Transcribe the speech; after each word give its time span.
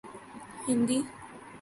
Hindi 0.65 0.97